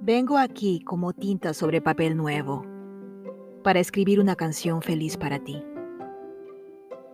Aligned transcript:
Vengo 0.00 0.38
aquí 0.38 0.80
como 0.80 1.12
tinta 1.12 1.52
sobre 1.52 1.82
papel 1.82 2.16
nuevo 2.16 2.64
para 3.62 3.80
escribir 3.80 4.18
una 4.18 4.34
canción 4.34 4.80
feliz 4.80 5.18
para 5.18 5.38
ti, 5.38 5.62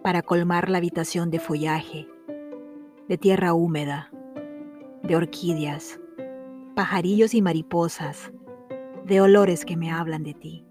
para 0.05 0.23
colmar 0.23 0.71
la 0.71 0.79
habitación 0.79 1.31
de 1.31 1.41
follaje, 1.41 2.09
de 3.09 3.19
tierra 3.19 3.55
húmeda, 3.55 4.13
de 5.03 5.17
orquídeas, 5.17 6.01
pajarillos 6.77 7.35
y 7.35 7.43
mariposas, 7.43 8.33
de 9.05 9.21
olores 9.21 9.65
que 9.65 9.77
me 9.77 9.91
hablan 9.91 10.23
de 10.23 10.35
ti. 10.35 10.65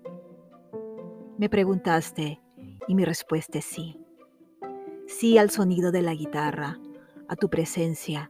Me 1.37 1.49
preguntaste 1.49 2.41
y 2.87 2.95
mi 2.95 3.03
respuesta 3.03 3.59
es 3.59 3.65
sí. 3.65 4.04
Sí 5.07 5.37
al 5.37 5.49
sonido 5.49 5.91
de 5.91 6.01
la 6.01 6.13
guitarra, 6.13 6.79
a 7.27 7.35
tu 7.35 7.49
presencia, 7.49 8.29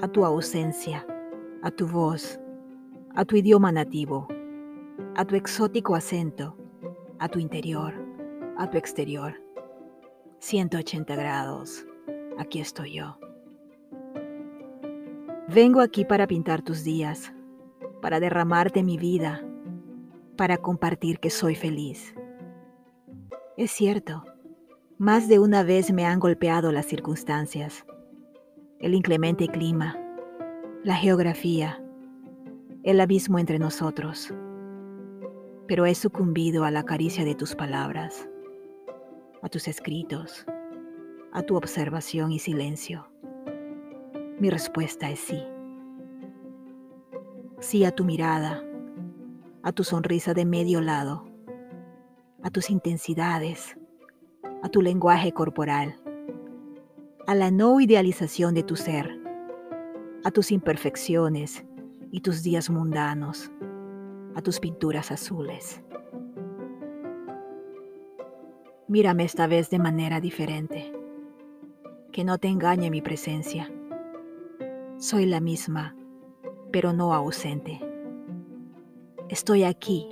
a 0.00 0.08
tu 0.08 0.24
ausencia, 0.24 1.06
a 1.62 1.70
tu 1.70 1.86
voz 1.86 2.40
a 3.16 3.24
tu 3.24 3.36
idioma 3.36 3.70
nativo, 3.70 4.26
a 5.14 5.24
tu 5.24 5.36
exótico 5.36 5.94
acento, 5.94 6.56
a 7.20 7.28
tu 7.28 7.38
interior, 7.38 7.94
a 8.58 8.68
tu 8.68 8.76
exterior. 8.76 9.40
180 10.40 11.14
grados, 11.14 11.86
aquí 12.38 12.60
estoy 12.60 12.94
yo. 12.94 13.18
Vengo 15.48 15.80
aquí 15.80 16.04
para 16.04 16.26
pintar 16.26 16.62
tus 16.62 16.82
días, 16.82 17.32
para 18.02 18.18
derramarte 18.18 18.82
mi 18.82 18.98
vida, 18.98 19.44
para 20.36 20.56
compartir 20.58 21.20
que 21.20 21.30
soy 21.30 21.54
feliz. 21.54 22.14
Es 23.56 23.70
cierto, 23.70 24.24
más 25.04 25.28
de 25.28 25.38
una 25.38 25.62
vez 25.62 25.92
me 25.92 26.06
han 26.06 26.18
golpeado 26.18 26.72
las 26.72 26.86
circunstancias, 26.86 27.84
el 28.78 28.94
inclemente 28.94 29.48
clima, 29.48 29.98
la 30.82 30.96
geografía, 30.96 31.84
el 32.84 32.98
abismo 32.98 33.38
entre 33.38 33.58
nosotros, 33.58 34.32
pero 35.68 35.84
he 35.84 35.94
sucumbido 35.94 36.64
a 36.64 36.70
la 36.70 36.84
caricia 36.84 37.22
de 37.22 37.34
tus 37.34 37.54
palabras, 37.54 38.30
a 39.42 39.50
tus 39.50 39.68
escritos, 39.68 40.46
a 41.34 41.42
tu 41.42 41.54
observación 41.54 42.32
y 42.32 42.38
silencio. 42.38 43.06
Mi 44.40 44.48
respuesta 44.48 45.10
es 45.10 45.18
sí. 45.18 45.42
Sí 47.60 47.84
a 47.84 47.90
tu 47.90 48.04
mirada, 48.04 48.64
a 49.62 49.70
tu 49.70 49.84
sonrisa 49.84 50.32
de 50.32 50.46
medio 50.46 50.80
lado, 50.80 51.26
a 52.42 52.48
tus 52.48 52.70
intensidades, 52.70 53.76
a 54.64 54.68
tu 54.68 54.82
lenguaje 54.82 55.30
corporal, 55.30 56.00
a 57.28 57.36
la 57.36 57.52
no 57.52 57.78
idealización 57.78 58.54
de 58.54 58.64
tu 58.64 58.74
ser, 58.74 59.20
a 60.24 60.32
tus 60.32 60.50
imperfecciones 60.50 61.64
y 62.10 62.20
tus 62.20 62.42
días 62.42 62.68
mundanos 62.68 63.52
a 64.34 64.42
tus 64.42 64.60
pinturas 64.60 65.10
azules. 65.10 65.82
Mírame 68.88 69.24
esta 69.24 69.46
vez 69.46 69.70
de 69.70 69.78
manera 69.78 70.20
diferente, 70.20 70.92
que 72.12 72.24
no 72.24 72.38
te 72.38 72.48
engañe 72.48 72.90
mi 72.90 73.00
presencia. 73.00 73.72
Soy 74.98 75.26
la 75.26 75.40
misma, 75.40 75.96
pero 76.70 76.92
no 76.92 77.14
ausente. 77.14 77.80
Estoy 79.28 79.64
aquí, 79.64 80.08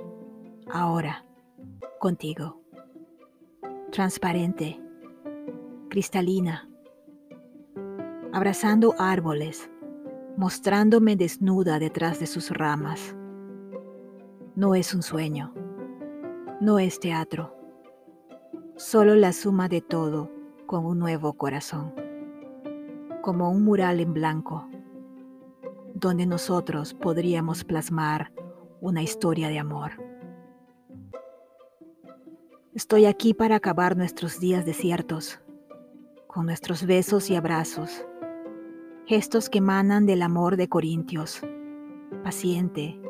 ahora, 0.71 1.25
contigo. 1.99 2.62
Transparente, 3.93 4.81
cristalina, 5.91 6.67
abrazando 8.33 8.95
árboles, 8.99 9.71
mostrándome 10.39 11.15
desnuda 11.15 11.79
detrás 11.79 12.19
de 12.19 12.27
sus 12.27 12.49
ramas. 12.49 13.15
No 14.57 14.75
es 14.75 14.95
un 14.95 15.03
sueño, 15.03 15.53
no 16.59 16.79
es 16.79 17.01
teatro, 17.01 17.55
solo 18.77 19.15
la 19.15 19.35
suma 19.35 19.69
de 19.69 19.83
todo 19.83 20.31
con 20.65 20.87
un 20.87 20.99
nuevo 20.99 21.35
corazón, 21.35 21.93
como 23.21 23.51
un 23.51 23.63
mural 23.63 24.01
en 24.01 24.15
blanco, 24.15 24.71
donde 25.93 26.25
nosotros 26.25 26.95
podríamos 26.95 27.63
plasmar 27.63 28.33
una 28.81 29.03
historia 29.03 29.51
de 29.51 29.59
amor. 29.59 30.12
Estoy 32.75 33.07
aquí 33.07 33.35
para 33.35 33.57
acabar 33.57 33.97
nuestros 33.97 34.41
días 34.41 34.65
desiertos, 34.65 35.41
con 36.27 36.47
nuestros 36.47 36.87
besos 36.87 37.31
y 37.31 37.37
abrazos 37.37 38.07
gestos 39.07 39.51
que 39.51 39.59
emanan 39.59 40.07
del 40.07 40.23
amor 40.23 40.57
de 40.57 40.69
Corintios, 40.69 41.43
paciente, 42.23 43.01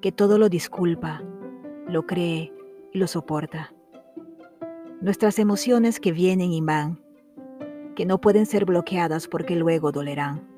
que 0.00 0.12
todo 0.12 0.38
lo 0.38 0.48
disculpa, 0.48 1.22
lo 1.86 2.06
cree 2.06 2.52
y 2.92 2.98
lo 2.98 3.06
soporta. 3.06 3.74
Nuestras 5.00 5.38
emociones 5.38 6.00
que 6.00 6.12
vienen 6.12 6.52
y 6.52 6.60
van, 6.60 6.98
que 7.94 8.06
no 8.06 8.20
pueden 8.20 8.46
ser 8.46 8.64
bloqueadas 8.64 9.28
porque 9.28 9.56
luego 9.56 9.92
dolerán. 9.92 10.48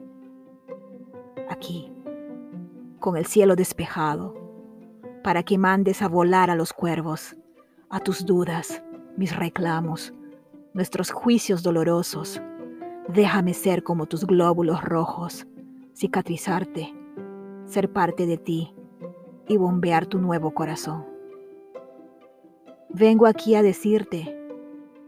Aquí, 1.48 1.90
con 3.00 3.16
el 3.16 3.26
cielo 3.26 3.56
despejado, 3.56 4.34
para 5.24 5.42
que 5.42 5.58
mandes 5.58 6.02
a 6.02 6.08
volar 6.08 6.50
a 6.50 6.54
los 6.54 6.72
cuervos, 6.72 7.36
a 7.90 8.00
tus 8.00 8.26
dudas, 8.26 8.82
mis 9.16 9.34
reclamos, 9.36 10.12
nuestros 10.74 11.10
juicios 11.10 11.62
dolorosos, 11.62 12.40
Déjame 13.08 13.54
ser 13.54 13.84
como 13.84 14.06
tus 14.06 14.26
glóbulos 14.26 14.82
rojos, 14.82 15.46
cicatrizarte, 15.94 16.92
ser 17.64 17.92
parte 17.92 18.26
de 18.26 18.36
ti 18.36 18.74
y 19.46 19.56
bombear 19.56 20.06
tu 20.06 20.18
nuevo 20.18 20.50
corazón. 20.50 21.06
Vengo 22.88 23.26
aquí 23.26 23.54
a 23.54 23.62
decirte 23.62 24.36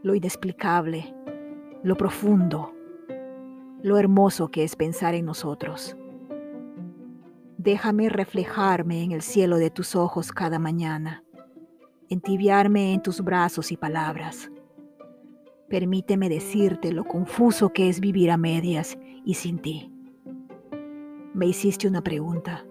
lo 0.01 0.15
inexplicable, 0.15 1.13
lo 1.83 1.97
profundo, 1.97 2.71
lo 3.81 3.97
hermoso 3.97 4.47
que 4.47 4.63
es 4.63 4.77
pensar 4.77 5.13
en 5.13 5.25
nosotros. 5.25 5.97
Déjame 7.57 8.07
reflejarme 8.07 9.03
en 9.03 9.11
el 9.11 9.21
cielo 9.21 9.57
de 9.57 9.71
tus 9.71 9.93
ojos 9.97 10.31
cada 10.31 10.57
mañana, 10.57 11.25
entibiarme 12.09 12.93
en 12.93 13.01
tus 13.01 13.21
brazos 13.21 13.71
y 13.71 13.77
palabras 13.77 14.49
Permíteme 15.69 16.29
decirte 16.29 16.91
lo 16.91 17.03
confuso 17.03 17.69
que 17.69 17.89
es 17.89 17.99
vivir 17.99 18.31
a 18.31 18.37
medias 18.37 18.97
y 19.23 19.35
sin 19.35 19.59
ti. 19.59 19.91
Me 21.35 21.45
hiciste 21.45 21.87
una 21.87 22.01
pregunta 22.01 22.65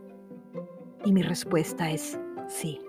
y 1.05 1.13
mi 1.13 1.23
respuesta 1.23 1.93
es 1.93 2.19
sí. 2.49 2.81